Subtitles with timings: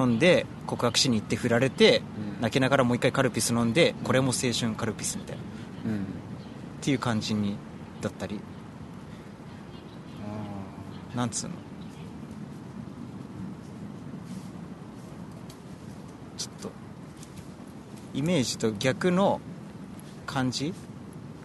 [0.00, 2.40] 飲んで告白しに行って振られて、うん。
[2.40, 5.42] 泣きながらもう一回カルピス飲んでこれも青春カルピスみたいな。
[5.42, 5.44] っ
[5.84, 6.06] うん。
[6.80, 7.56] ていう感じに
[8.00, 8.40] だったり。
[11.12, 11.54] あなんつうの？
[16.38, 16.70] ちょっと
[18.14, 19.40] イメージと逆の
[20.26, 20.72] 感じ？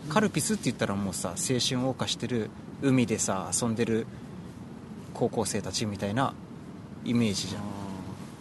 [0.08, 2.50] カルピスって言ったらもうさ青春を謳歌してる
[2.82, 4.06] 海でさ遊んでる
[5.14, 6.34] 高校生たちみたいな
[7.04, 7.62] イメージじゃん、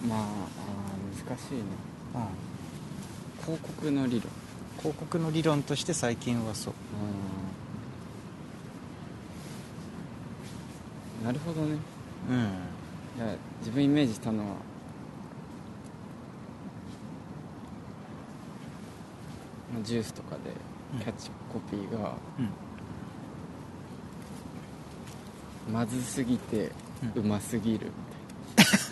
[0.08, 1.62] まああー難しいね。
[3.42, 4.22] 広告の理論。
[4.78, 6.74] 広告の理論として最近はそう。
[11.24, 11.78] なるほどね。
[12.30, 12.36] うん。
[12.36, 12.40] い
[13.20, 14.44] や自分イメージしたのは。
[19.74, 20.50] まあジュースとかで
[20.94, 21.00] うん。
[21.00, 22.50] キャッチコピーがうん
[25.72, 26.70] 「まずすぎて
[27.16, 27.90] ううますぎる」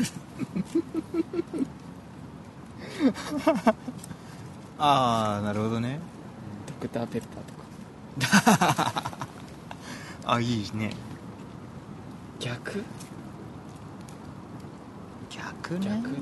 [4.78, 6.00] ああなるほどね。
[6.66, 7.44] ドクターペッパー
[8.20, 8.42] とか。
[10.26, 10.92] あいいね。
[12.40, 12.82] 逆？
[15.30, 15.86] 逆ね。
[15.86, 16.10] 逆？
[16.10, 16.14] っ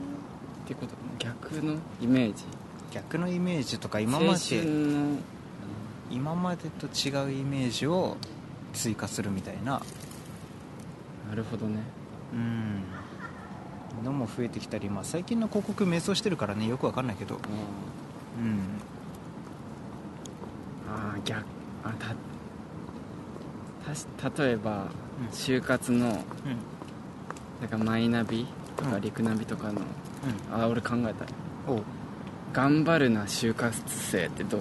[0.66, 0.94] てこと？
[1.18, 2.44] 逆のイメージ？
[2.92, 5.18] 逆のイメージとか今までの。
[6.10, 8.16] 今までと違うイメージを
[8.72, 9.80] 追加するみたいな。
[11.28, 11.78] なるほどね。
[12.32, 12.82] うん
[14.02, 17.36] のも増えてきたり、まあ、最近の広告迷走してるからねよくわかんないけど。
[17.36, 17.40] うん。
[20.92, 21.44] ああ逆
[21.84, 22.14] あた
[23.86, 24.06] たし
[24.38, 24.86] 例えば、
[25.20, 25.28] うん。
[25.28, 26.14] 就活のうん。
[27.60, 29.00] なんかマイナビとかうん。
[29.00, 29.80] 陸ナビとかの、
[30.52, 31.26] あ俺考えた
[31.68, 31.82] うんおう。
[32.52, 34.60] 頑張るな就活生ってどう？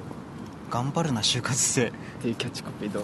[0.69, 1.87] 頑張るな就活生。
[1.87, 3.03] っていうキャッチコピーどう？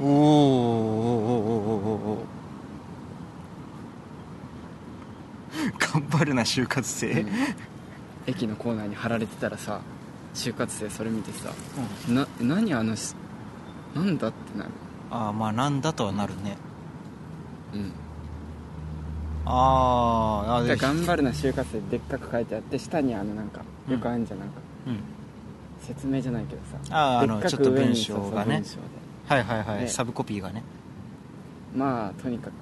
[0.00, 2.35] おーおーおーおーおーおー
[5.78, 7.28] 頑張るな就活生、うん。
[8.26, 9.80] 駅のコーナーに貼られてたらさ
[10.34, 11.50] 就活生それ見てさ
[12.08, 13.14] な何あのし
[13.94, 14.70] なんだってなる。
[15.10, 16.56] ああまあなんだとはなるね。
[17.72, 17.92] うん。
[19.46, 23.94] あーあじゃ頑張るな就活生でっかく書いてあって下にあのなんかうん。
[23.94, 24.54] よくあるんじゃんなんか。
[24.86, 24.98] うん。
[25.80, 28.62] 説明じゃないけどさあーあのちょっと文章がね。
[29.28, 30.62] はいはいはい、ねサブコピーがね。
[31.74, 32.52] まあとにかく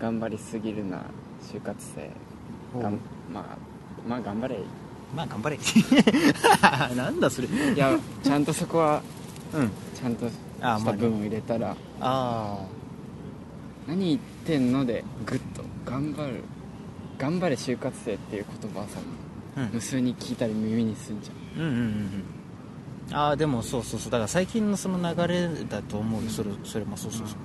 [0.00, 1.02] 頑張りすぎるな
[1.52, 2.80] 就活生。
[2.80, 2.98] がん
[3.32, 3.44] まあ
[4.08, 4.58] まあ頑張れ。
[5.14, 5.58] まあ頑張れ。
[6.96, 7.48] なんだそれ。
[7.48, 9.02] いやちゃんとそこは
[9.52, 9.70] うん。
[9.94, 10.84] ちゃんとしあまあね。
[10.84, 12.58] た文を入れたらあ
[13.86, 16.42] 何言ってんのでグッと頑張る
[17.18, 18.98] 頑張れ就活生っていう言葉はさ
[19.56, 19.70] あうん。
[19.74, 21.62] 無数に聞いたり耳にすんじゃん。
[21.62, 21.84] うんうんうんう
[23.12, 23.14] ん。
[23.16, 24.10] ああでもそうそうそう。
[24.12, 26.30] だから最近のその流れだと思うよ。
[26.30, 27.36] それそれもそうそうそう、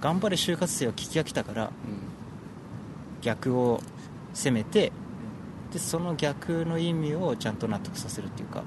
[0.00, 1.68] 頑張れ就活生は聞き飽きたからう
[3.20, 3.80] 逆を
[4.32, 4.92] 攻めて
[5.72, 8.64] でその逆の意味をちゃんと納得させるっていうか、んあ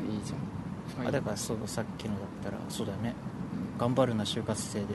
[0.00, 1.08] あいいじゃん。
[1.08, 3.14] あだからそうさっきのだったらそうだよね。
[3.72, 4.86] うん頑張るな就活生で。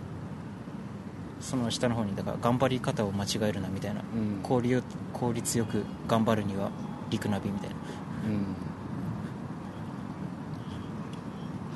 [1.40, 4.02] その下の方にだから頑張り方を間違えるなみたいな。
[4.02, 4.42] うん。
[4.44, 6.72] 効率よ効率よく頑張るには
[7.10, 7.76] 陸ナビみたいな。
[8.28, 8.46] うん。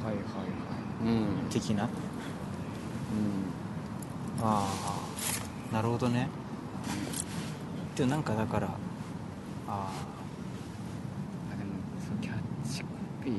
[0.06, 1.14] はいはいはい。
[1.14, 1.50] うん。
[1.50, 1.90] 的な。
[4.42, 4.68] あ
[5.72, 6.30] あなるほどね
[7.98, 8.70] でもなんかだからあ
[9.68, 9.92] あ
[11.52, 11.72] あでも
[12.08, 12.36] そうキャッ
[12.72, 12.88] チコ
[13.24, 13.34] ピー。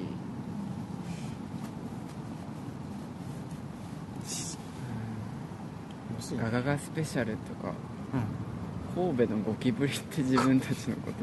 [6.37, 7.73] ガガガスペシャルとか。
[8.13, 9.15] うん。
[9.15, 11.19] 神戸のゴキブリって自分たちのこと。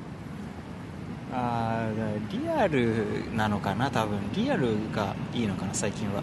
[1.34, 1.90] ああ
[2.30, 4.18] リアルなのかな多分。
[4.34, 6.22] リアルがいいのかな最近は。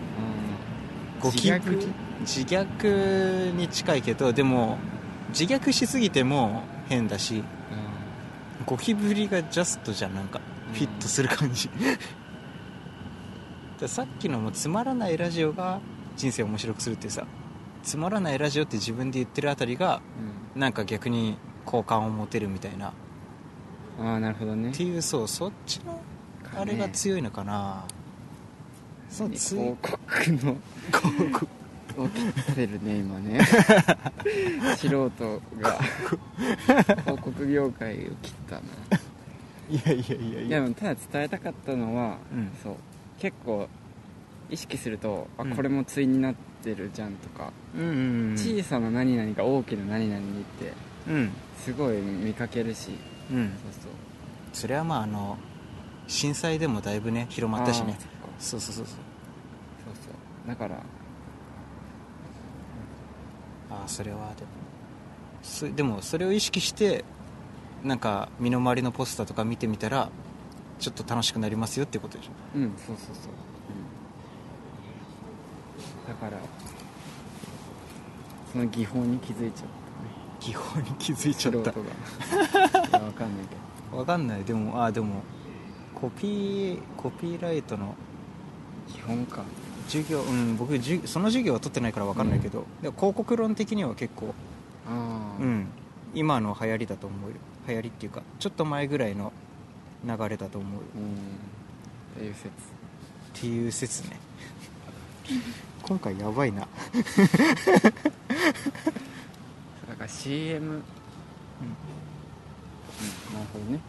[1.22, 1.88] ゴキブリ
[2.22, 4.78] 自虐に近いけどでも
[5.30, 7.44] 自虐しすぎても変だし
[8.66, 10.74] ゴキブリがジャストじゃんなんかうん。
[10.76, 11.70] フィットする感じ。
[13.80, 15.80] でさっきのもつまらないラジオが
[16.18, 17.26] 人生を面白くするってさ
[17.82, 20.02] つまらないラジオって自分で言ってるあたりが
[20.56, 20.60] うん。
[20.60, 22.94] なんか逆に好感を持てるみたいな。
[24.02, 24.70] ああなるほどね。
[24.70, 26.02] っていうそうそっちの
[26.56, 27.86] あれが強いのかな。
[29.10, 30.58] そうつい広告の。
[30.92, 31.48] 広告
[32.04, 33.40] を切ってるね今ね。
[34.78, 35.10] 素人
[35.60, 35.80] が。
[37.04, 38.62] 広告業界を切ったな。
[39.70, 40.62] いやいやいやいや。
[40.62, 42.52] でもただ伝えたかったのは、うん。
[42.64, 42.76] そう。
[43.20, 43.68] 結構
[44.50, 45.56] 意識するとあうん。
[45.56, 50.74] これも対になってるじゃんとか、うんうん小さな何々が大きな何々にって
[51.08, 51.32] うん。
[51.58, 52.92] すごい見かけるし。
[53.32, 53.52] うん。
[53.64, 53.92] そうそう。
[54.54, 55.38] それはまああの
[56.08, 57.98] 震災でもだいぶね広まったしね。
[58.40, 58.94] そうそうそうそう。
[58.94, 58.96] そう
[60.06, 60.10] そ
[60.46, 60.48] う。
[60.48, 60.82] だから
[63.70, 64.50] ああそれはでも
[65.42, 67.06] そでもそれを意識して
[67.84, 70.10] なんか身の回りのポスターとか見てみたら
[70.80, 72.32] ちょっと楽しくなりますよってことでしょ？
[72.58, 73.32] うんそうそうそう、
[76.08, 76.42] うん、だから
[78.52, 79.68] その技法に気づいちゃっ
[80.40, 81.72] 技法に気づいちゃった。
[81.72, 81.74] い
[82.92, 83.46] やわかんない
[83.92, 84.44] けわかんない。
[84.44, 85.22] でもあでも
[85.94, 87.94] コピーコピーライトの
[88.88, 89.44] ど基本か
[89.90, 94.34] 授業うん僕じゅその授業は取ってないからわかんないけど、でも広告論的には結構
[94.88, 95.68] うん。
[96.14, 97.36] 今の流行りだと思うよ。
[97.68, 99.32] 流行りっていうかちょっと前ぐらいの
[100.04, 100.82] 流れだと思うよ。
[100.96, 101.02] うん。
[101.12, 101.16] っ
[102.18, 102.48] ていう説。
[102.48, 102.52] っ
[103.34, 104.20] ていう説ね。
[105.84, 106.62] 今回やばいな。
[106.62, 106.70] だか
[110.00, 110.82] ら CM うん、な
[113.40, 113.80] るほどね。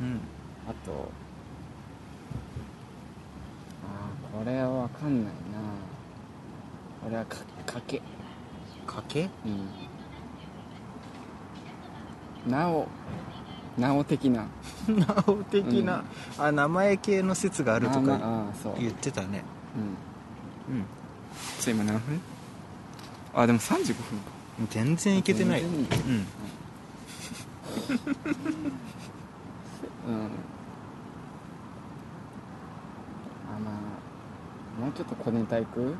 [0.00, 0.20] うん。
[0.68, 1.10] あと
[3.84, 5.32] ああこれはわかんないな。
[7.02, 8.00] これはか賭け。
[8.86, 9.28] 賭け？
[9.44, 9.48] う
[12.48, 12.50] ん。
[12.52, 12.86] なお。
[13.76, 14.46] なお的な。
[14.86, 16.04] なお的な、
[16.38, 18.76] あ名前系の説があるとかあまあそう。
[18.78, 19.42] 言ってたね。
[20.68, 20.76] うん。
[20.76, 20.84] うん。
[21.58, 22.20] ちょ今何分？
[23.34, 24.30] あでも35分か。
[24.70, 25.62] 全然いけてない。
[25.62, 26.12] 全然いけうん。
[26.12, 26.24] うん
[33.48, 33.74] あまあ
[34.88, 35.80] もうちょっと小ネタいく？
[35.80, 35.90] うん。
[35.90, 35.94] あ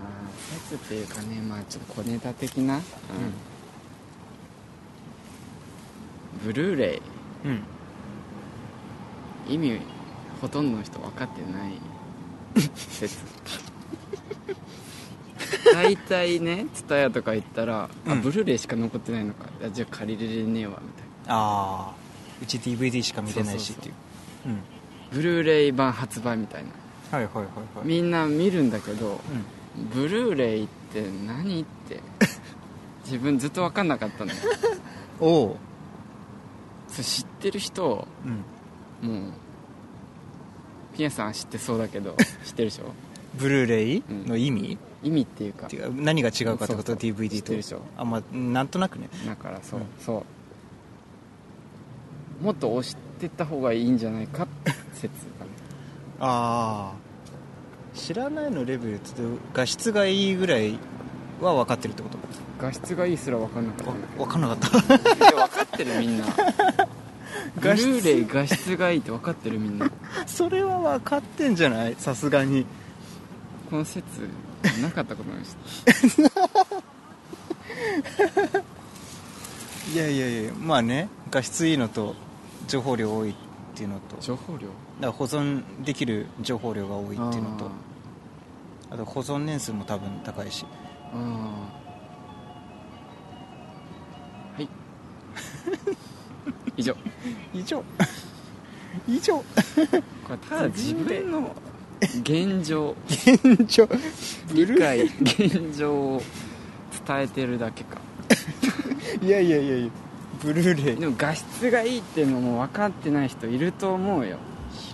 [0.00, 2.82] あ説っていうかねまあちょっと小ネタ的な、うん。
[6.42, 7.02] ブルーレイ。
[7.44, 7.62] うん。
[9.46, 9.78] 意味
[10.40, 11.72] ほとんどの人分かってない。
[12.74, 13.18] 説。
[15.74, 18.22] 大体ね蔦屋とか行ったら、あうん。
[18.22, 19.50] ブルーレイしか残ってないのか。
[19.70, 21.94] じゃあ借りれねえわみたいああ
[22.42, 23.94] うち DVD しか見れないしっていう。
[25.12, 26.70] ブルーレイ版発売みたいな。
[27.18, 27.86] はいはいはいはい。
[27.86, 29.20] みんな見るんだけど
[29.76, 29.88] うん。
[29.94, 32.00] ブルーレイって何って
[33.04, 34.38] 自分ずっと分かんなかったのよ。
[35.20, 35.56] おお
[36.88, 38.06] それ知ってる人
[39.02, 39.08] うん。
[39.08, 39.32] もう
[40.96, 42.92] ピアさんは知ってそうだけど 知ってるでしょ？
[43.38, 45.68] ブルーレイの意味、意味っていうか。
[45.96, 46.82] 何が違うかってこと？
[46.82, 46.96] そうそう。
[46.96, 47.36] DVD と。
[47.36, 47.80] 知ってるでしょ？
[47.96, 49.08] あまあなんとなくね。
[49.26, 49.86] だからそう、うん。
[49.98, 50.22] そう
[52.42, 54.46] もっと押してった方がいいんじゃないか
[54.94, 55.50] 説がね。
[56.20, 59.22] ああ知らないのレベルって
[59.54, 60.78] 画質がいいぐらい
[61.40, 62.18] は分かってるってこと？
[62.60, 63.94] 画質がいいすら分かんなかっわ
[64.26, 64.70] 分かんなかった。
[64.82, 66.24] たいや分かってるみんな。
[67.56, 69.90] ブルーレイ画質がいいって分かってるみんな。
[70.26, 71.96] それは分かってんじゃない？
[71.98, 72.64] さすがに。
[73.70, 74.04] この説
[74.82, 75.56] なかったことないし
[79.94, 82.14] いやいやいやまあね画質いいのと
[82.72, 83.34] 情報量多いっ
[83.74, 84.16] ていうのと。
[84.16, 84.68] だか情報量？
[84.98, 87.66] ら保存できる情報量が多いっていうのと。
[87.66, 90.64] ああと保存年数も多分高いし。
[91.12, 91.68] は
[94.58, 94.68] い。
[96.78, 96.96] 以上。
[97.52, 97.84] 以上。
[99.06, 99.36] 以上。
[99.36, 99.44] こ
[100.30, 101.54] れただ自分の
[102.20, 102.96] 現状。
[103.06, 103.86] 現状。
[104.54, 106.22] 理解現状を
[107.06, 108.00] 伝えてるだけか。
[109.20, 109.90] いやいやいやいや
[110.42, 110.94] ブルーレイ。
[110.94, 114.38] いでも画質がいいっていうのも分かってない人いると思うよ。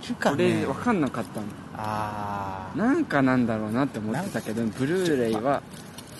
[0.09, 0.63] るかね。
[0.63, 1.47] 俺分かんなかったの。
[1.75, 5.63] ああなんかなんだろうなって思ってたけどブルーレイは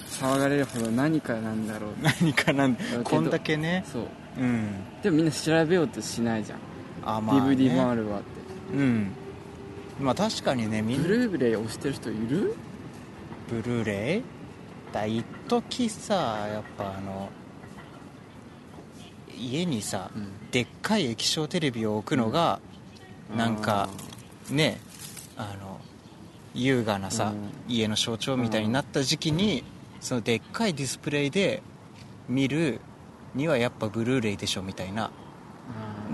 [0.08, 1.92] 騒がれるほど何かなんだろう。
[2.22, 3.84] 何かなんけどこんだけね。
[3.92, 4.04] そう。
[4.38, 4.68] うん。
[5.04, 6.60] でもみんな調べようとしないじゃん、
[7.06, 8.78] あまあ、ね、DVD もあるわって。
[8.78, 9.12] うん。
[10.00, 11.04] まあ確かにねみんな。
[11.04, 12.56] ブルーレイ押してる人いる？
[13.50, 14.24] ブルーレイ？
[14.94, 16.16] だ一時さ
[16.52, 17.30] やっぱあの
[19.40, 20.50] 家にさ、うん。
[20.52, 22.60] でっかい液晶テレビを置くのが、
[23.36, 23.90] なんか
[24.50, 24.80] ね
[25.38, 25.80] あの
[26.54, 27.34] 優雅なさ、
[27.68, 27.74] うん。
[27.74, 29.64] 家の象徴みたいになった時期に、
[30.00, 31.62] そのでっかいディスプレイで
[32.28, 32.82] 見る
[33.36, 35.12] にはやっぱブルーレイでしょみたいな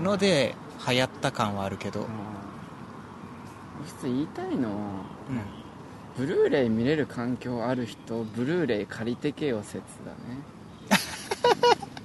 [0.02, 0.54] ので
[0.88, 2.06] 流行った感はあるけど、
[3.82, 4.76] 実際言いたいのは
[5.30, 5.40] うん。
[6.16, 10.38] ブルーレイ見れる環境ある人ブルーレイ借りてけよ説だね。
[10.88, 10.96] よ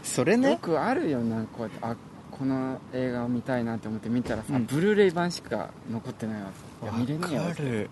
[0.02, 0.58] それね。
[0.60, 1.96] くあるよなこうやってあ
[2.30, 4.66] この映画を見たいなって思って見たらさ、うん。
[4.66, 6.48] ブルーレイ版しか残ってないわ
[6.82, 7.42] いや見れねえよ。
[7.42, 7.90] わかる。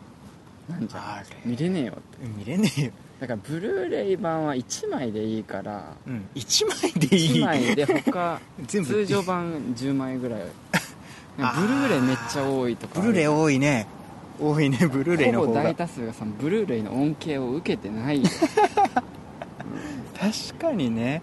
[0.69, 1.23] なんじゃ？
[1.45, 2.27] 見れねえよって。
[2.39, 2.91] 見れねえよ、
[3.21, 7.41] だからブルーレイ版は1枚でいいからうん、1枚でいい。
[7.43, 10.41] 1枚で他 全部通常版10枚ぐらい。
[11.37, 13.87] ブルあーーレイめっちゃ多いとかブルーレイ多いね。
[14.41, 18.29] 多いねブルーレイのほぼ大多数がさブルーレイの恩恵を受けてないよ、
[20.19, 21.23] 確かにね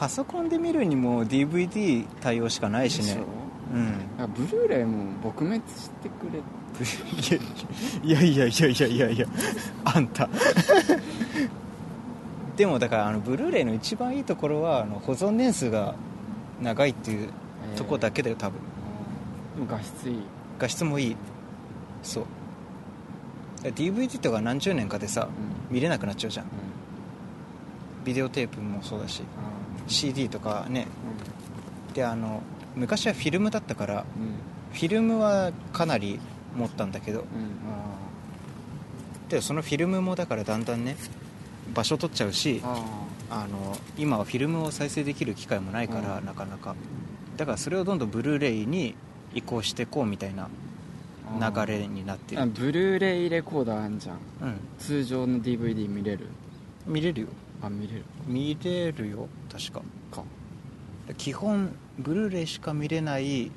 [0.00, 3.18] パソコンで見るにも DVD 対応しかないしね。
[3.74, 4.32] うん。
[4.32, 6.40] ブルーレイも撲滅してくれ。
[8.02, 9.26] いやいやいやいやいやいや。
[9.84, 10.26] あんた。
[12.56, 15.94] でもだからあのブルーレイの一番いいところはあの保存年数が
[16.62, 17.28] 長いっていう
[17.76, 18.58] とこだけだよ多分。
[19.56, 20.22] でも画質いい。
[20.58, 21.16] 画質もいい。
[22.02, 22.24] そう。
[23.64, 25.28] DVD とか何十年かでさ
[25.70, 25.74] うん。
[25.74, 26.46] 見れなくなっちゃうじゃん。
[26.46, 26.69] うん
[28.04, 30.86] ビデオテープもそうだしあ CD とかね。
[31.92, 32.42] ーであの
[32.76, 34.04] 昔はフィルムだったから
[34.72, 36.20] フィルムはかなり
[36.56, 37.20] 持ったんだけど。
[37.20, 37.26] うん。
[39.28, 40.96] でそのフィルムもだからだんだんね
[41.72, 42.60] 場所取っちゃうし
[43.30, 46.24] あの今はフィルムを再生できる機会もないから、うん。
[46.24, 46.74] なかなか。
[47.36, 48.94] だからそれをどんどんブルーレイに
[49.34, 52.42] 移行していこうみたいなー流れになってる。
[52.42, 54.16] あブルーレイレコーダーあんじゃん。
[54.42, 54.54] うん。
[54.78, 56.26] 通常の DVD 見れる？
[56.86, 57.28] 見れるよ
[57.62, 58.04] あ見れる。
[58.26, 59.28] 見れるよ。
[59.50, 59.82] 確か。
[60.10, 60.24] か。
[61.16, 63.50] 基本ブルーレイしか見れない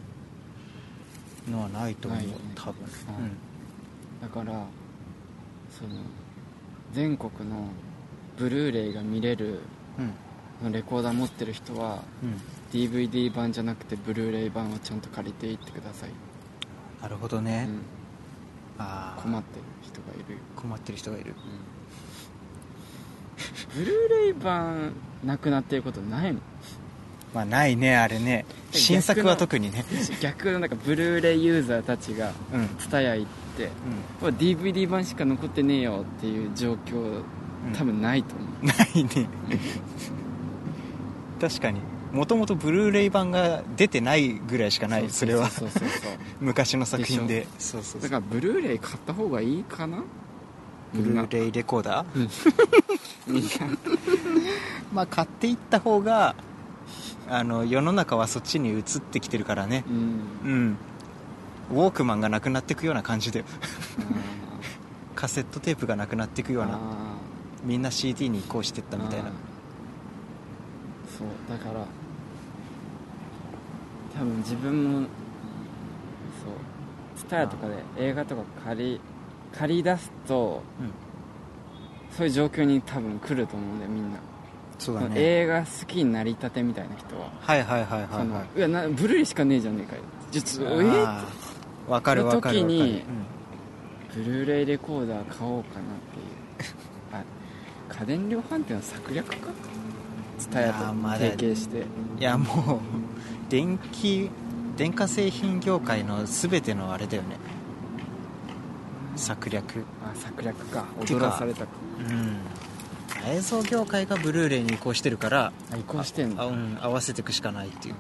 [1.50, 2.34] のはないと思う、ね。
[2.56, 2.86] 多分、
[4.22, 4.66] だから
[5.70, 5.96] その
[6.94, 7.68] 全国の
[8.38, 9.60] ブルーレイが見れる
[10.00, 10.14] うん。
[10.72, 12.42] レコーダー持ってる人はうん、うん、
[12.72, 16.10] DVD 版じゃなくてブルーレイ版をちゃんと借りていってください、
[17.02, 17.82] なるほどね、うん、
[18.78, 20.36] ああ困ってる人がいる。
[20.36, 21.34] よ、困ってる人がいる
[23.76, 26.40] ブルーレイ版なくなってることないの？
[27.34, 28.46] まあないねあれね。
[28.72, 29.84] 新作は特にね。
[30.22, 32.60] 逆のなんかブルーレイユーザーたちがうん。
[32.62, 32.66] うん。
[32.78, 33.26] TSUTAYA 行っ
[33.58, 33.70] て
[34.22, 37.22] もう DVD 版しか残ってねえよっていう状況
[37.78, 39.30] 多分ないと思う、ないね。
[41.40, 41.80] 確かに。
[42.12, 45.50] もともとブルーレイ版が出てないぐらいしかないそれは。
[46.42, 47.48] 昔の作品で。
[47.58, 48.10] そうそうそう。
[48.10, 50.04] だからブルーレイ買った方がいいかな？
[50.94, 52.30] ブルーレイレコーダー？
[53.28, 53.50] みんな
[54.94, 56.36] まあ買っていった方が
[57.30, 59.84] あの世の中はそっちに移ってきてるからね。
[60.44, 60.52] うん。
[60.52, 60.78] うん。
[61.72, 63.44] ウォークマンがなくなっていくような感じであ
[65.16, 66.74] カセットテープがなくなっていくーような。
[66.76, 66.78] あ
[67.64, 69.32] みんな CD に移行していったーみたいな。
[71.18, 71.86] そうだから
[74.20, 75.08] 多分自分も
[76.44, 79.02] そう TSUTAYA とかで映画とか借り
[79.54, 80.92] 借り出すとうん
[82.16, 84.20] そういう状況に多分来ると思うんだよみんな、
[84.80, 85.16] そうだね。
[85.16, 90.02] 映画好きになりたてみたいな人は、はいはいはいはいそのはいいやなブルーレイしかねえじゃねえかよ。
[90.32, 92.60] 実はえーあーわかるわかるわかる。
[92.60, 93.04] その時に
[94.16, 94.24] うん。
[94.24, 96.74] ブルーレイレコーダー買おうかなっていう。
[97.14, 97.24] あ
[98.00, 99.50] 家電量販店の策略か？
[100.40, 101.84] ツタヤいやーと提携して。
[102.20, 102.80] いやもう
[103.50, 104.30] 電気
[104.78, 107.38] 電化製品業界の全てのあれだよね
[109.24, 109.86] 策略。
[110.04, 110.86] あ策略か。
[111.00, 111.68] 踊らされたか。
[112.00, 112.38] うん。
[113.36, 117.96] 映像業界がブルーレイに移行してるからあ移行してんだあうん合わせていくしかないっていう。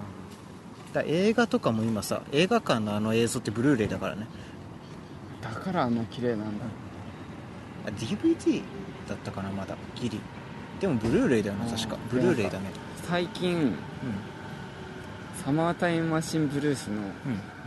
[0.94, 4.27] だ映画とかも今さ映画館のあの映像ってブルーレイだからね。
[5.42, 6.65] だからあんな綺麗なんだ。
[7.88, 8.62] あ DVD
[9.08, 9.75] だったかなまだ。
[9.96, 10.20] ギリ。
[10.80, 11.96] でもブルーレイだよな確か。
[11.96, 12.65] うんブルーレイだね。
[13.08, 13.74] 最近うん。
[15.44, 17.10] サマータイムマシンブルースのうん。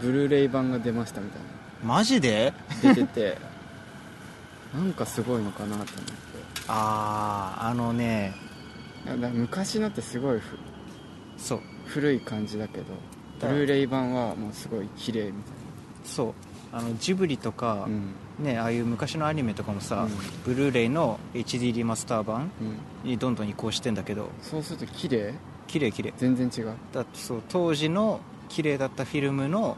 [0.03, 1.41] ブルーレイ版が出ましたみたい
[1.87, 2.53] マジで？
[2.83, 3.39] な出てて。
[4.75, 5.93] なんかすごいのかなと思って。
[6.69, 8.35] あああのね。
[9.33, 10.59] 昔のってすごいふ
[11.37, 11.61] そう。
[11.87, 12.85] 古い感じだけど
[13.39, 15.35] ブだルーレイ版はもうすごい綺麗み
[16.05, 16.35] そう。
[16.73, 18.45] あのジブリとかたい、なうん。
[18.45, 20.11] ねああいう昔のアニメとかもさ、うん。
[20.45, 22.51] ブルーレイの HD リマスター版
[23.05, 23.11] うん。
[23.11, 24.29] にどんどん移行してんだけど。
[24.43, 25.35] そうすると綺麗？
[25.69, 26.13] 綺麗綺麗。
[26.19, 26.75] 全然違う。
[26.93, 29.77] だってそう当時の綺麗だったフィルムの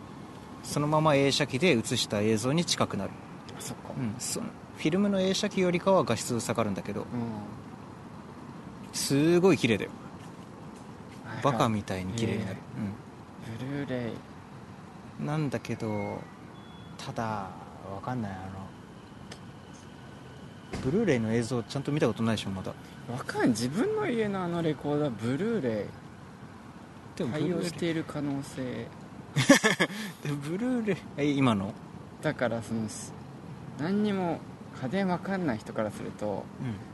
[0.62, 3.10] そのまま映写機で映した映像に近くなる、
[3.56, 3.92] あそっか。
[3.96, 7.06] うん、そフィルムの映写機よりかは画質下がるんだけどうん
[8.92, 9.90] すごい綺麗だよ。
[11.26, 12.58] あバカみたいに綺麗になる、
[13.58, 14.12] ブルーレイ。
[15.20, 16.18] うん、なんだけど
[16.96, 17.24] ただ
[17.94, 18.32] わかんない。
[18.32, 18.68] あの
[20.82, 22.72] ブルーレイの映像ちゃんと見たことないでしょまだ。
[23.10, 23.48] わかんない。
[23.48, 25.86] 自分の家のあのレコーダーブルーレイ。
[27.26, 28.62] 対応している可能性。
[28.62, 28.88] で
[30.48, 31.72] ブルーレイえ今の？
[32.22, 33.12] だからそのす
[33.78, 34.40] 何にも
[34.82, 36.44] 家電わかんない人からすると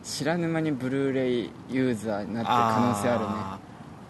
[0.03, 3.27] 知らぬ間にブルーレイユーザーになってる可能性あるね。
[3.27, 3.59] ー。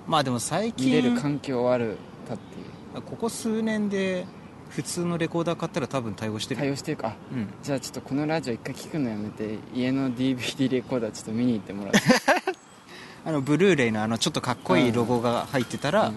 [0.07, 1.97] まあでも最近見れる環境ある
[2.28, 3.02] たっていう。
[3.02, 4.26] ここ数年で
[4.71, 7.09] 普通のレコーダー買ったら多分対応してる対応してるか。
[7.09, 7.49] あうん。
[7.62, 12.00] じゃあちょっとこのラジオ一回聞くのやめて家の DVD レコーダーちょっと見に行ってもらって、
[13.25, 16.14] あのブルーレイのあのちょっとかっこいいロゴが入ってたらうん。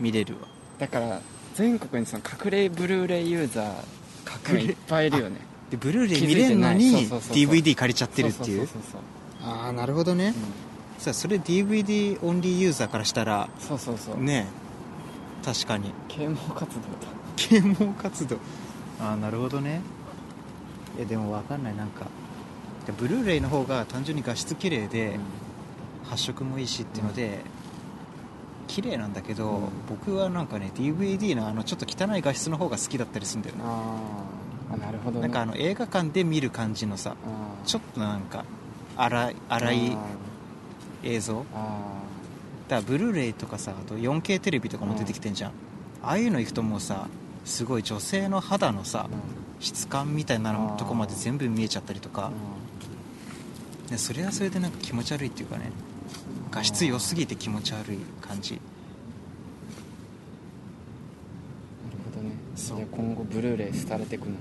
[0.00, 0.48] 見れるわ
[0.82, 1.20] だから
[1.54, 5.36] 全国にその隠れブルーレイユーザーがいっぱいいるよね。
[5.70, 6.78] でブルーレイ見気づいてない。
[6.78, 8.56] れるのにそうそうそうそう DVD 借りちゃってるっていう？
[8.58, 9.00] そうそうそう
[9.48, 10.34] ああなるほどね。
[10.98, 14.14] さあそれ DVD オンリーユーザーからしたらそうそうそう。
[14.16, 14.48] そうね
[15.44, 15.92] 確かに。
[16.08, 16.68] 啓蒙活動だ
[17.36, 18.36] 啓蒙活動。
[19.00, 19.82] ああなるほどね。
[20.98, 22.06] えでも分かんないなんか。
[22.86, 25.16] でブルーレイの方が単純に画質綺麗で、
[26.04, 27.38] 発色もいいしっていうので、
[28.72, 29.68] 綺麗なんだけど、うん。
[29.88, 33.62] 僕はなんかね DVD のあのちょっと汚い画質の方が好きだったりするんだよね。
[33.64, 35.22] あなるほどね。
[35.22, 37.14] なんかあの映画館で見る感じのさ
[37.66, 38.46] ちょっとなんか
[38.96, 39.96] 荒い荒い
[41.04, 41.44] 映像。
[41.54, 42.00] あ
[42.68, 45.50] だからブルーレイとかさあと 4K テレビとかも出てきてんじゃん、
[46.02, 47.08] ああいうの行くともうさ
[47.44, 49.20] すごい女性の肌のさーうん。
[49.60, 52.32] 質感みたいなのとこまで全部見えちゃったりとか。
[53.90, 55.70] でそれはそれでなんか気持ち悪いっていうかね
[56.50, 58.54] 画質良すぎて気持ち悪い感じ。
[58.54, 58.58] な
[61.90, 62.34] るほどね。
[62.56, 62.76] そう。
[62.78, 64.32] じゃあ今後ブルーレイ廃れてくの？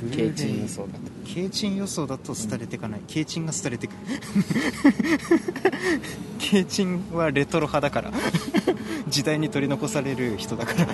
[0.00, 0.28] ブルーレイ。
[0.28, 0.98] ケイチン予想だと。
[1.24, 3.94] ケイチン予想だと廃れていかない、ケイチンが廃れていく。
[6.38, 8.12] ケイチンはレトロ派だから。
[9.08, 10.86] 時代に取り残される人だから。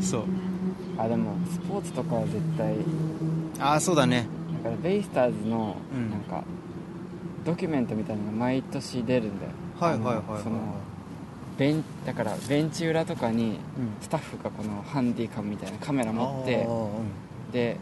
[0.00, 0.24] そう。
[0.98, 2.74] あでもスポーツとかは絶対。
[3.58, 4.26] ああそうだね。
[4.62, 6.10] だからベイスターズのうん。
[6.10, 6.44] なんか、
[7.44, 9.52] ドキュメントみたいなのが毎年出るんだよ。
[9.78, 10.42] はいはいはいはい。
[10.42, 10.58] その
[11.58, 13.56] ベンだからベンチ裏とかにうん。
[14.00, 17.52] スタッフがこのハンディカムみたいなカメラ持ってうん。
[17.52, 17.76] で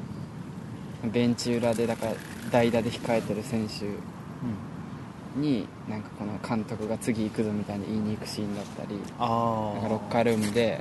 [1.04, 2.12] ベンチ裏でだから
[2.50, 3.84] 代打で控えてる選手
[5.38, 10.80] になんかこの監督が次行くぞみたいに言いに行くシーンだったりなんかロッカールームで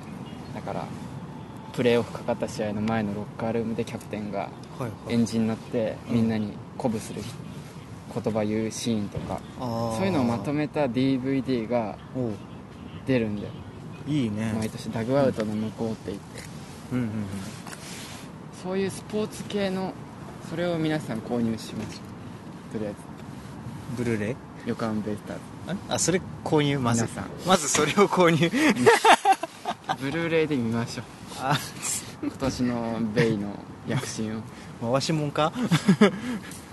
[0.56, 0.86] だから
[1.74, 4.50] プレーオフかかった試合の前のロッカールームでキャプテンが
[5.10, 6.16] エンジンになってうん。
[6.16, 7.22] みんなに鼓舞する
[8.14, 11.98] 言葉言うシーンとかそういうのをまとめた DVD が
[13.06, 13.50] 出るんだよ。
[14.08, 14.54] いいね。
[14.58, 16.42] 毎年ダグアウトの向こうって言って。
[16.94, 17.12] うんうんうん。
[18.64, 19.94] そういうスポーツ系の
[20.50, 22.00] それを皆さん購入しましょ
[22.70, 22.74] う。
[22.74, 22.94] とりあえ
[23.98, 24.34] ブルーレイ？
[24.34, 24.38] ず
[24.68, 25.16] 横浜ベー。
[25.16, 25.22] ズ
[25.68, 26.80] ああそれ購入？
[26.80, 27.04] まず。
[27.04, 27.26] 皆さん。
[27.46, 28.50] まずそれを購入。
[30.00, 31.06] ブルーレイで見ましょう。
[31.42, 31.58] あ。
[32.22, 33.50] 今年のベイの
[33.88, 34.42] 躍進を。
[34.92, 35.52] 回しもんか？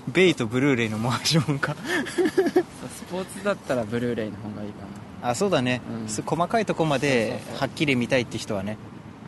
[0.08, 1.74] ベイとブルーレイの回しもんか。
[1.76, 4.84] スポーツだったらブルーレイの方がいいか
[5.22, 6.08] あそうだね、うん。
[6.08, 8.76] す細かいとこまではっきり見たいって人はね。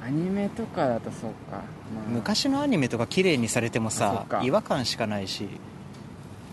[0.00, 1.62] なアニメとかだとそうか、まあ、
[2.08, 5.48] 昔のアニメとか綺麗にされてもあさ違和感しかないし。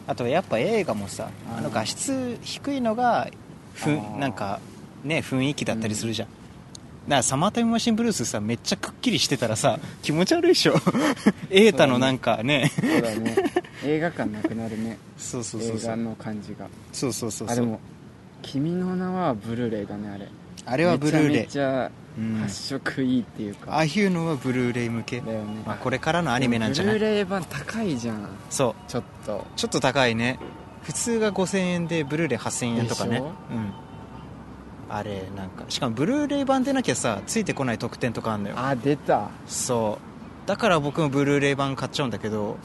[0.06, 3.30] あとやっぱ映画もさあの画質低いのが
[3.74, 4.60] ふなんか
[5.04, 10.74] ね雰囲気だったりするじゃん、だからサマータイムマシンブルースさめっちゃくっきりしてたらさ気持ち悪いでしょ。
[11.50, 12.72] 瑛太のなんかね。
[12.80, 13.53] そうだね
[13.84, 14.98] 映画館なくなるね。
[15.18, 15.78] そうそうそうそう。
[15.78, 16.68] 映画の感じが。
[16.92, 17.58] そうそうそうそう。
[17.58, 17.80] あでも
[18.42, 20.28] 「君の名は」ブルーレイだねあれ。
[20.66, 21.38] あれはブルーレイ。
[21.42, 26.94] めちゃめちゃうん発色いいっていうか、ああいうのはブルーレイ向け、だよね、まあ、これからのアニメなんじゃない？
[26.94, 28.30] ブルーレイ版高いじゃん。
[28.52, 28.92] そう。
[28.92, 29.46] ちょっと。
[29.56, 30.38] ちょっと高いね。
[30.84, 33.18] 普通が5000円でブルーレイ8000円とかね。
[33.18, 33.74] うん。
[34.90, 35.66] あれなんか。
[35.70, 38.56] しかもブルーレイ版でなきゃさついてこない特典とかあんのよ。
[38.60, 39.32] あ出た。
[39.48, 40.13] そう
[40.46, 42.58] だから僕もブルーレイ版買っちゃうんだけど。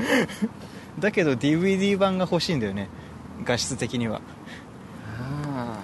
[0.98, 2.88] だけど DVD 版が欲しいんだよね。
[3.44, 4.20] 画質的には。
[5.18, 5.78] あ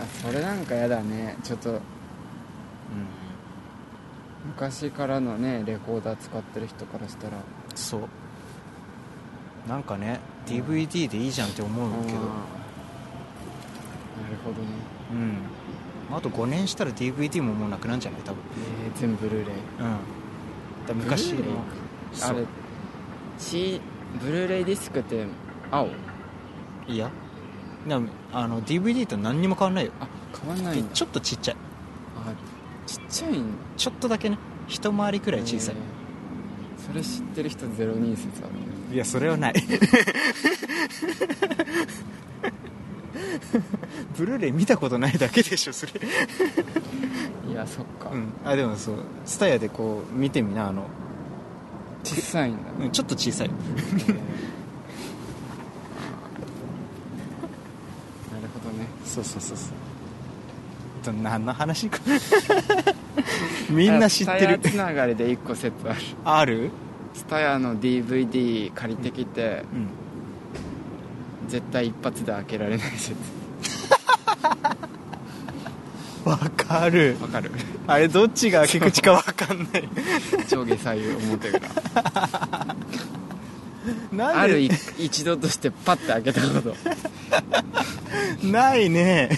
[0.00, 0.02] ー。
[0.02, 1.36] あそれなんかやだね。
[1.42, 1.80] ちょっとうん。
[4.46, 7.38] 昔からのねレコーダー使ってる人からしたら。
[7.74, 8.08] そう。
[9.68, 12.18] なんかね DVD でいいじゃんって思うけど。
[12.18, 12.22] な
[14.30, 14.68] るほどね。
[15.12, 15.38] うん
[16.12, 18.20] あと5年したら DVD ももうなくなるんじゃない？
[18.22, 18.40] 多分。
[18.86, 19.54] えー、全部ブルーレイ。
[19.56, 20.86] うん。
[20.86, 21.56] だ昔ブルーレイ
[22.12, 22.30] そう。
[22.30, 22.46] あれ。
[23.38, 23.80] C
[24.22, 25.24] ブルーレイディスクって
[25.70, 25.88] 青？
[26.88, 27.10] いや。
[27.88, 29.92] でもあの DVD と何にも変わんないよ。
[30.00, 30.06] あ
[30.40, 30.94] 変わんないんだ。
[30.94, 31.56] ちょっとちっちゃい。
[32.16, 32.32] あ
[32.86, 33.40] ちっちゃいんだ。
[33.76, 34.38] ちょっとだけね。
[34.68, 35.82] 一回りくらい小さい、えー
[36.86, 38.60] それ知ってる人ゼロ人説あるね。
[38.92, 39.54] いやそれはない
[44.16, 45.92] ブルーレイ見たことないだけでしょそれ。
[47.50, 48.32] いやそっか、うん。
[48.44, 48.96] あでもそう
[49.26, 50.84] ツタヤでこう見てみなあの、
[52.04, 53.50] 小さいんだ、うん、ちょっと小さい。
[53.50, 53.50] え
[54.02, 54.14] ーな
[58.40, 58.86] るほどね。
[59.04, 59.68] そうそうそうそう。
[61.04, 61.98] と何の話か。
[63.70, 64.58] みんな知ってる。
[64.58, 66.00] つながりで1個説ある。
[66.24, 66.70] ある？
[67.14, 71.48] ツタヤの DVD 借りてきて、うん。
[71.48, 73.14] 絶対一発で開けられない説
[76.24, 77.16] わかる。
[77.20, 77.50] わかる。
[77.86, 79.88] あれどっちが開け口かわかんない。
[80.48, 81.60] 上下左右表裏。
[84.12, 84.40] なんで？
[84.40, 86.74] あるい一度としてパッて開けたこと。
[88.46, 89.30] ないね。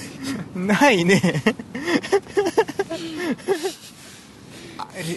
[0.55, 1.43] ないね。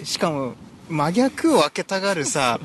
[0.04, 0.56] しかも
[0.90, 2.60] 真逆を開けたがるさ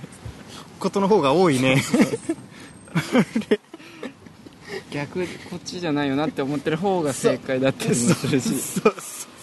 [0.81, 1.83] ことの方が多いね
[4.95, 8.49] 逆こっちじゃないよなって思ってる方が正解だったりもするし。
[8.61, 9.35] そうそう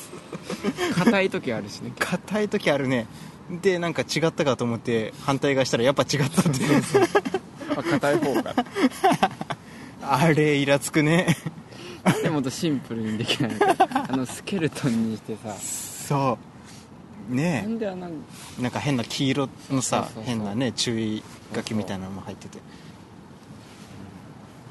[0.95, 3.07] 硬い時あるしね硬い時あるね。
[3.61, 6.59] でなんか違ったかと思って反対側したらやっぱ違ったって。
[7.75, 8.53] あ硬い方か。
[8.53, 8.65] ら
[10.01, 11.35] あれイラつくね。
[12.23, 13.51] でもっとシンプルにできない。
[13.53, 15.53] のかあのスケルトンにしてさ。
[15.57, 16.37] そ
[17.29, 17.35] う。
[17.35, 20.23] なねんであんなえなんか変な黄色のさそうそうそう。
[20.23, 21.21] 変なね注意
[21.53, 22.59] 書きみたいなのも入ってて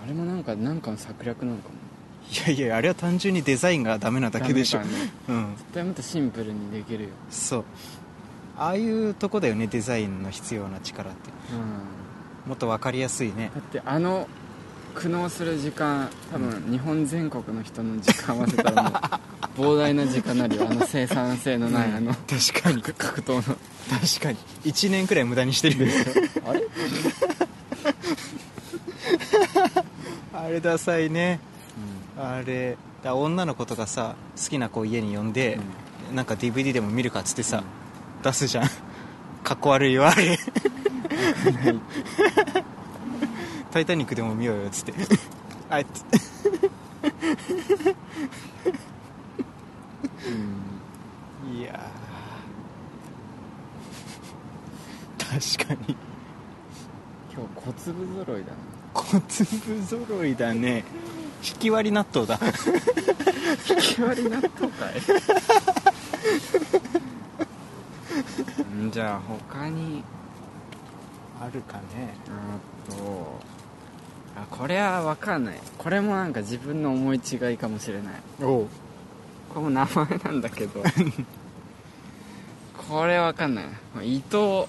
[0.03, 1.75] あれもなんかなんかの策略なのかも。
[2.31, 4.87] いやいやあれは単純にデザインがダメなだけでしょ、ね
[5.29, 5.55] うん。
[5.57, 7.09] 絶対もっとシンプルにできるよ。
[7.29, 7.65] そう。
[8.57, 11.31] ああいうとこだよねデザインの必要な力って。
[11.53, 12.51] うん。
[12.51, 13.51] もっと分かりやすいね。
[13.55, 14.29] だってあの
[14.95, 18.93] 苦悩する時間多分日本全国の人の時間合わせたらもう
[19.61, 22.83] 膨大な時間なるよあの生産性のない、あの確かに。
[22.83, 23.43] 格闘の。
[23.43, 23.57] 確
[24.23, 24.39] かに。
[24.65, 25.89] 1年くらい無駄にしてる
[26.47, 26.63] あれ、
[30.43, 31.39] あれダサいね。
[32.17, 32.79] あれ。
[33.03, 35.61] だ女の子とかさ好きな子家に呼んで、
[36.15, 37.63] なんか DVD でも見るかっつってさ、
[38.23, 38.69] 出すじゃん。
[39.45, 40.39] かっこ悪いよあれ。
[43.71, 44.95] タイタニックでも見ようよっつって。
[45.69, 46.05] あいつ。
[51.47, 51.55] うん。
[51.55, 55.59] いやー。
[55.59, 55.97] 確かに。
[57.33, 60.85] 今日小粒揃いだな小粒揃いだね。
[61.43, 62.39] 引き割り納豆だ。
[63.69, 64.95] 引き割り納豆かい。
[68.87, 70.03] んじゃあ他に
[71.41, 72.15] あるかね。
[72.29, 73.41] あと。
[74.37, 75.59] あこれは分かんない。
[75.79, 78.15] これもなんか自分の思い違いかもしれない。
[78.43, 78.67] おう。
[79.49, 80.83] これも名前なんだけど。
[82.89, 84.17] これ分かんない。
[84.17, 84.65] 伊藤うん。
[84.65, 84.67] っ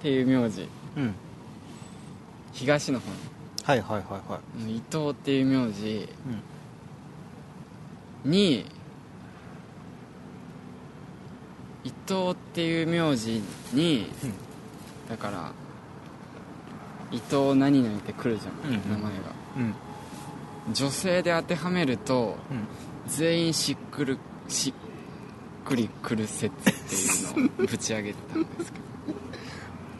[0.00, 0.68] ていう名字。
[0.96, 1.14] うん
[2.56, 3.10] 東の方
[3.64, 4.76] はいはいはいはい。
[4.76, 6.08] 伊藤っていう名字
[8.24, 8.30] うん。
[8.30, 8.64] に
[11.84, 13.42] 伊藤っていう名字
[13.72, 14.32] にうん。
[15.08, 15.52] だから
[17.10, 18.90] 伊藤何々ってくるじゃん、うんうん。
[18.90, 19.10] 名前が。
[19.58, 19.74] うん。
[20.72, 22.66] 女性で当てはめるとうん。
[23.10, 28.84] 全員しっくるしっくりくる説っていうのをぶち上げたんですけど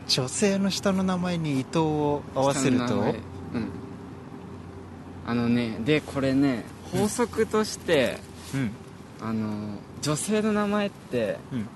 [0.08, 2.94] 女性の下の名前に伊藤を合わせると？
[2.94, 3.14] うん。
[5.26, 8.18] あのねでこれね法則として、
[8.54, 8.70] うん。
[9.20, 11.68] あの女性の名前ってうん。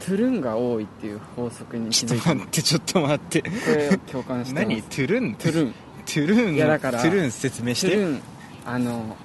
[0.00, 3.42] トゥルンが多いっていう法則に気ちょっと待ってちょっと待って。
[3.42, 4.80] これを共感して何？
[4.82, 5.34] トゥルン？
[5.34, 5.72] トゥルン。
[5.72, 6.50] トゥルンの？
[6.52, 7.88] いやだからトゥルン説明して。
[7.88, 8.22] トゥルン
[8.64, 9.16] あの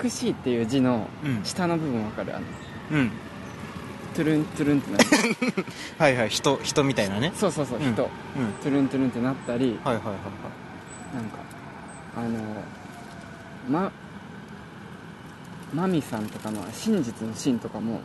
[0.00, 1.44] 美しいっていう字のうん。
[1.44, 2.34] 下の部分わかる？
[2.34, 2.46] あの
[2.92, 3.10] うん
[4.14, 5.04] トゥルントゥルンってなる
[5.98, 7.32] はいはい人人みたいなね。
[7.34, 8.02] そうそうそう人、うんうん。
[8.62, 10.14] トゥルントゥルンってなったりはいはいはい
[11.14, 11.38] なんか
[12.16, 12.28] あの
[13.68, 13.92] ま
[15.72, 18.00] マミさんとかの真実の真とかも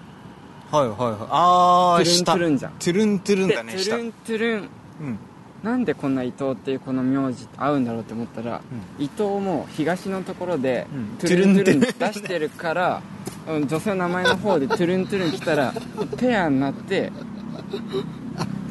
[0.72, 1.10] はいはいはい。
[1.12, 2.72] はいああトゥルン下トゥルンじゃん。
[2.74, 4.70] トゥルントゥルンでだね下トゥルントゥルン。
[5.02, 5.20] うん。
[5.64, 8.62] なんでこんな伊藤っていうこの名字合うんだろうって思ったら、
[9.00, 11.18] 伊藤も東のところで、うん。
[11.18, 15.74] トゥルントゥルン出してるから、うん女性の名前の方でトゥルントゥルン来たら
[16.18, 17.12] ペアになって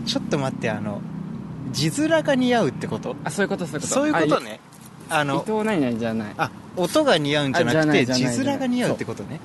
[0.04, 1.00] ちょっと待ってあの
[1.70, 3.16] 字面が似合うってこと？
[3.24, 3.94] あそういうことそういうこと。
[3.94, 4.60] そういうことね。
[5.08, 6.34] ああい伊の藤何々じゃない。
[6.36, 9.40] あ音が似合うんじゃなくて字面が似合うってことね。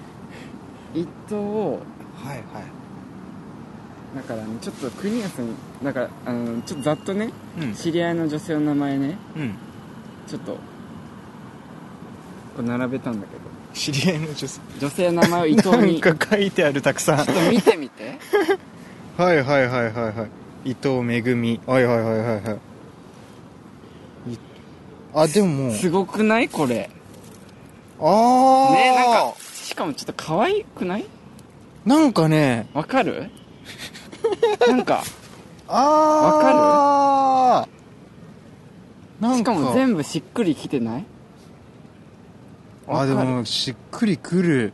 [0.94, 1.80] 伊藤を
[2.24, 2.46] はいはい。
[4.16, 7.30] だからねちょっと国安にだからあのちょっとざっとね
[7.62, 7.74] うん。
[7.74, 9.56] 知り合いの女性の名前ねうん。
[10.28, 10.60] ちょっとこ
[12.60, 13.42] う並べたんだけど
[13.74, 14.62] 知り合いの女性。
[14.80, 17.20] 女性の名前を伊藤なんにちょか書いてあるたくさん。
[17.22, 18.18] っと見てみて。
[19.18, 20.28] はいはいはいはいは
[20.66, 20.72] い。
[20.72, 21.60] 伊藤めぐみ。
[21.66, 22.52] はいはいはいはいは
[24.28, 24.34] い。
[24.34, 24.40] い
[25.14, 25.72] あでも。
[25.72, 26.50] すごくない？
[26.50, 26.90] これ。
[28.02, 31.06] ああねなんかしかもちょっと可愛くない？
[31.86, 32.68] なんかね。
[32.74, 33.30] わかる？
[34.68, 35.04] なんか。
[35.68, 37.68] ああ
[39.22, 39.54] なんか。
[39.54, 41.06] しかも全部しっくりきてない？
[42.90, 44.74] あでもしっくりくる。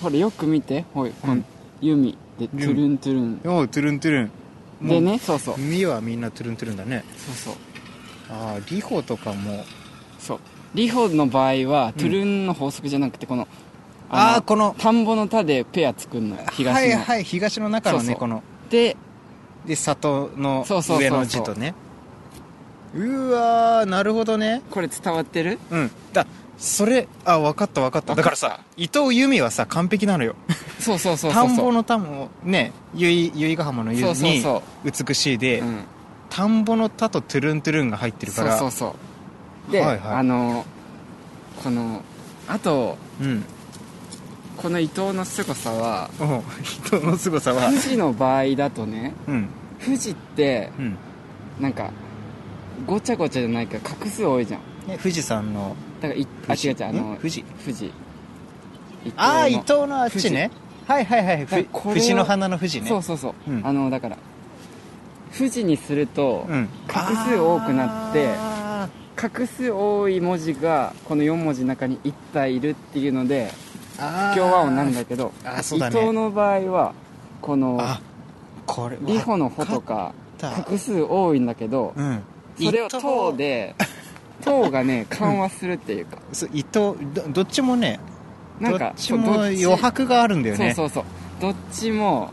[0.00, 0.84] ほらよく見て。
[0.94, 1.42] ほいこの
[1.80, 3.40] ユミでトゥルントゥルン。
[3.44, 4.30] おうトゥルントゥルン。
[4.80, 5.58] もでうねそうそう。
[5.58, 7.04] 耳はみんなトゥルントゥルンだね。
[7.16, 7.54] そうそう。
[8.30, 9.64] ああリホとかも。
[10.18, 10.38] そう。
[10.74, 13.48] リホの場合は、トゥルンの法則じゃなくてこのの
[14.18, 16.42] ああこの田んぼの田でペア作るのよ。
[16.52, 18.42] 東の、はいはい東の中のねこの。
[18.70, 18.96] で
[19.66, 21.74] で里の上の字とね。
[22.94, 24.62] うわーなるほどね。
[24.70, 25.58] これ伝わってる？
[25.70, 25.90] うん。
[26.12, 26.26] だ
[26.62, 28.14] それあ分かった分かった。
[28.14, 30.36] だからさ伊藤由美はさ完璧なのよ。
[30.78, 35.84] そうそうそうそう田んぼの田もね由比由比ヶ浜の由にそ美しいで、うん。
[36.30, 38.56] 田んぼの田とトゥルントゥルンが入ってるから。
[38.58, 38.96] そうそうそ
[39.68, 39.72] う。
[39.72, 40.14] で、はいはい。
[40.18, 40.64] あの
[41.64, 42.02] この
[42.46, 43.44] あとうん。
[44.56, 47.70] この伊藤の凄さはおう人の凄さは。
[47.70, 49.48] 富士の場合だとねうん。
[49.84, 50.96] 富士ってうん。
[51.60, 51.90] なんか
[52.86, 54.60] ごちゃごちゃじゃないけど画数多いじゃん。
[54.88, 57.16] え富士山のだからいあ違う違うあのん？
[57.16, 57.92] 富士富士
[59.16, 60.50] ああ伊の藤のあっちね。
[60.86, 62.88] はいはいはいふ藤の花の富士ね。
[62.88, 63.66] そうそうそう、うん。
[63.66, 64.18] あのだから
[65.36, 66.68] 富士にすると、うん。
[66.86, 74.32] 画数多くなってあ画数多い文字がこの4文字の中に1体いるっていうのでーあー。
[74.32, 75.62] 不協和音なんだけどだね。
[75.62, 76.94] 藤の場合は
[77.40, 78.00] このあ
[78.66, 82.22] これリホの「ホ」とか画数多いんだけどうん。
[82.60, 83.74] それを「伊藤と」で
[84.44, 86.18] 「と」がね緩和するっていうか。
[86.32, 86.94] そう伊藤ど
[87.28, 88.00] どっちもね
[88.60, 90.74] なんかどっちも余白があるんだよね。
[90.74, 92.30] そうそうそうどっちも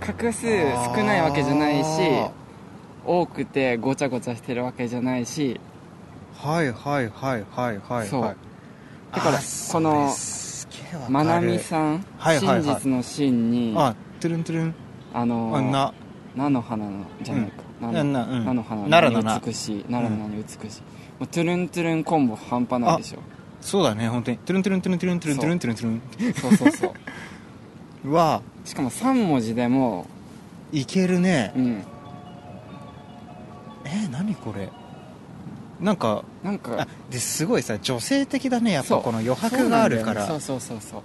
[0.00, 0.46] 画数
[0.96, 1.86] 少ないわけじゃないし
[2.24, 2.30] あ
[3.04, 5.60] 多くてごちゃごちゃしてるわけじゃないし。
[6.42, 8.08] ーはいはいはいはいはい。
[8.08, 8.22] そう。
[8.22, 8.36] はい
[9.12, 9.38] だから
[9.72, 10.08] この
[11.08, 12.62] まなみさん、はいはいはい。
[12.62, 14.74] 真実の真にああトゥルントゥルン。
[15.26, 15.92] のあな。
[16.36, 18.12] 菜の花のじゃないか、うん。
[18.12, 19.84] 菜の花奈良のな美しい。
[19.84, 20.82] 奈良の名に美しい、
[21.26, 23.18] トゥルントゥルンコンボ半端ないでしょ。
[23.60, 24.38] そうだね本当に。
[24.38, 25.78] トゥルントゥルントゥルントゥルントゥルントゥルン。
[25.78, 26.92] トゥルントゥルンそうそうそう。
[28.08, 28.42] うわ。
[28.64, 30.06] しかも3文字でも。
[30.72, 31.52] いけるね。
[31.56, 31.84] うん。
[33.84, 34.70] え何これ。
[35.80, 36.82] なんかなんか。
[36.82, 39.02] あですごいさ女性的だねやっぱそう。
[39.02, 40.26] この余白があるから。
[40.26, 41.02] そうそうそうそう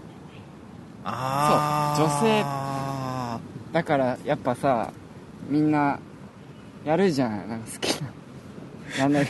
[1.04, 2.08] あそう。
[2.08, 2.42] 女性。
[2.46, 3.40] あ
[3.74, 4.92] だからやっぱさ
[5.50, 6.00] みんな
[6.86, 7.50] やるじゃん。
[7.50, 8.10] なんか好きな。
[8.98, 9.28] やんない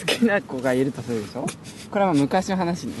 [0.00, 1.46] 好きな子がいるとするでしょ？
[1.90, 2.94] これは昔の話ね。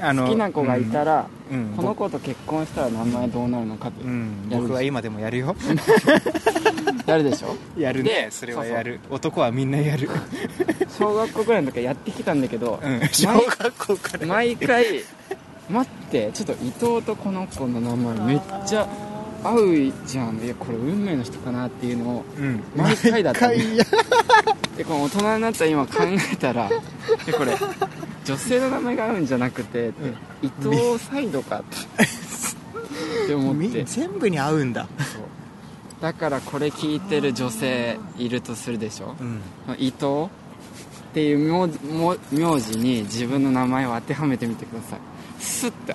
[0.00, 1.76] あの好きな子がいたら、うん、うん。
[1.76, 4.48] この子と結婚したら名前どうなるのかってうん。
[4.50, 5.54] 僕は今でもやるよ。
[7.06, 7.54] やるでしょ？
[7.78, 8.98] やるでねそれはやる。
[9.10, 10.08] 男はみんなやる。
[10.98, 13.00] 小学校ぐらいの時はやってきたんだけど、うん。
[13.12, 14.26] 小学校から。
[14.26, 15.04] 毎回
[15.70, 18.86] 待ってちょっと伊藤とこの子の名前めっちゃ
[19.44, 20.38] 合うじゃん。
[20.38, 22.62] いやこれ運命の人かなっていうのをうん。
[22.76, 23.56] 毎回だったね。
[23.58, 23.84] 毎回や。
[24.76, 25.92] でこの大人になった今考
[26.32, 26.68] えたら
[27.28, 27.56] えこれ
[28.24, 29.92] 女性の名前が合うんじゃなくて、
[30.42, 34.88] 伊藤サイドかって思っみて全部に合うんだ。
[36.00, 39.14] だからこれ聞いてる女性いるとするでしょ？
[39.20, 39.40] うん。
[39.78, 40.28] 伊藤っ
[41.14, 41.68] ていう
[42.32, 44.98] 名字に自分の名前を当てはめてみてください。
[45.38, 45.94] スッて。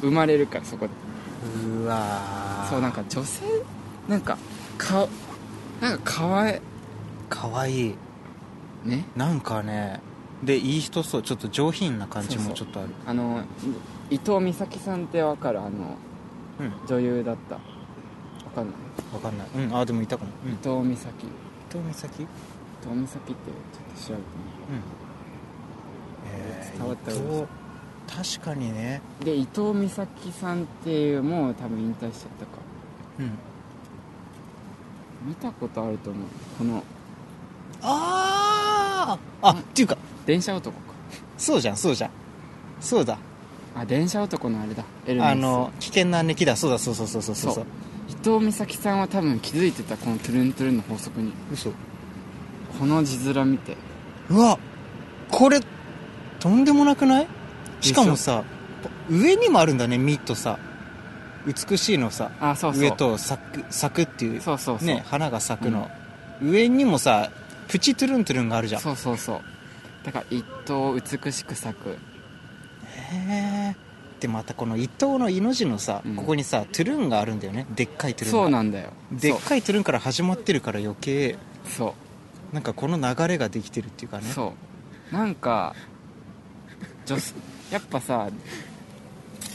[0.00, 0.92] 生まれるからそこで
[1.42, 2.70] うわー。
[2.70, 3.44] そうなんか女性
[4.08, 4.36] なんか
[4.78, 5.06] か
[5.80, 6.60] なんかかわい。
[7.28, 7.90] かわい。
[7.90, 7.94] い
[8.84, 9.04] ね。
[9.16, 10.00] なんかね
[10.42, 12.88] でいい人そうちょっと上品な感じもちょっとある。
[13.06, 13.42] あの
[14.10, 15.60] 伊藤美咲さんってわかる？
[15.60, 15.70] あの
[16.58, 16.72] うん。
[16.86, 17.54] 女優だった。
[17.56, 17.60] わ
[18.54, 18.74] かんない？
[19.14, 19.48] わかんない。
[19.54, 20.30] うんあでもいたかも。
[20.44, 20.52] うん。
[20.52, 21.26] 伊藤美咲。
[21.26, 22.26] 伊伊藤美咲？
[22.82, 23.50] 藤美咲って
[24.02, 24.22] ちょっと調べて
[24.70, 24.72] う。
[24.72, 24.82] ん。
[26.32, 27.46] えー伝わったら伊藤
[28.16, 29.00] 確かにね。
[29.24, 32.50] で伊藤美咲さんっていうもう多分引退しちゃったか。
[33.20, 33.30] うん。
[35.28, 36.24] 見たことあると思う。
[36.58, 36.82] この
[37.82, 39.96] あああっていうか
[40.26, 40.82] 電車男か。
[41.38, 42.10] そうじゃんそうじゃん。
[42.80, 43.18] そうだ。
[43.76, 44.84] あ電車男のあれだ。
[45.06, 45.30] エルメス。
[45.30, 46.56] あの危険な熱気だ。
[46.56, 47.54] そうだそうそうそうそうそう。
[47.54, 47.64] そう。
[48.08, 51.32] 伊藤美咲さんは多分気づいてたこのトゥルントゥルンの法則に。
[51.52, 51.70] 嘘。
[52.78, 53.76] この字面見て。
[54.30, 54.58] うわ
[55.30, 55.60] これ
[56.40, 57.28] とんでもなくない？
[57.80, 58.44] しかもさ
[59.10, 60.58] 上にもあるんだね「み」とさ。
[61.46, 62.30] 美しいのさ。
[62.40, 62.82] あそうそう。
[62.82, 65.90] 上と咲く咲くっていうそうそうそう、ね花が咲くの、
[66.42, 67.30] 上にもさ
[67.68, 68.80] プチトゥルントゥルンがあるじゃん。
[68.80, 69.40] そうそうそう。
[70.04, 71.90] だから一等美しく咲く。
[71.90, 73.76] へえ
[74.20, 76.16] でまたこの一頭の「い」のさ、うん。
[76.16, 77.66] ここにさトゥルンがあるんだよね。
[77.74, 78.38] でっかいトゥルンが。
[78.42, 78.90] そうなんだよ。
[79.10, 81.38] でっかいトゥルンから始まってるから余計。
[81.64, 81.94] そ
[82.52, 82.54] う。
[82.54, 84.24] なんかこの流れができてるっていうかね。
[84.24, 84.52] そ
[85.10, 85.14] う。
[85.14, 85.74] なんか
[87.06, 87.34] 女子
[87.70, 88.28] やっぱさ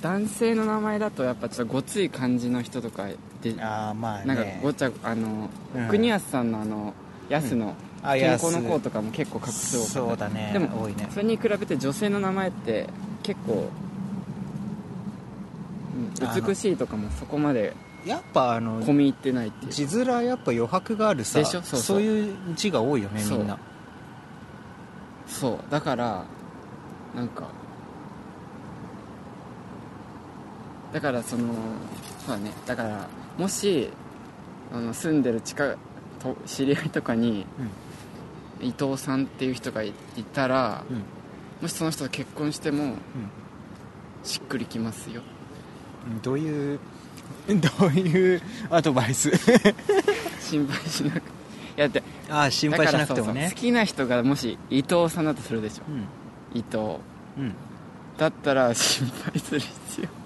[0.01, 3.07] 男性の名前だとやっぱちょっとごつい感じの人とか
[3.41, 4.25] でああまあね。
[4.25, 5.87] なんかごちゃあの、うん。
[5.87, 6.93] 国安さんのあの
[7.29, 10.51] 安のあ健康の安子とかも結構画数多かったそうだね。
[10.53, 11.07] でも多いね。
[11.11, 12.87] それに比べて女性の名前って
[13.23, 13.69] 結構、
[16.45, 17.73] 美しいとかもそこまで
[18.05, 19.71] やっぱあの込み入ってないっていう。
[19.71, 21.63] 字面やっぱ余白があるさでしょ？
[21.63, 22.01] そうそう。
[22.01, 23.57] いう字が多いよねみんな。
[25.25, 25.71] そう。
[25.71, 26.25] だから
[27.15, 27.47] なんか
[30.95, 31.53] だからその
[32.25, 32.51] そうだね。
[32.65, 33.89] だからもし
[34.71, 35.75] あの住んでる近
[36.19, 37.45] と知り合いとかに、
[38.61, 41.03] 伊藤さんっていう人がいいたら、うん。
[41.61, 42.93] もしその人と結婚しても、
[44.23, 45.21] しっくりきますよ。
[46.07, 46.21] うん。
[46.21, 46.79] どういう
[47.79, 49.31] どういうアドバイス？
[50.39, 51.19] 心配しなくい
[51.75, 55.83] やだってああ心配しなくてもだからそうそうね好きな人がもし伊藤さんだとするでしょ。
[55.89, 56.57] うん。
[56.57, 56.99] 伊藤。
[57.37, 57.53] うん。
[58.17, 60.24] だったら心配する必要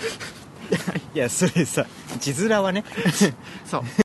[1.14, 1.86] いやそれさ
[2.20, 2.84] 字面はね。
[3.66, 3.82] そう。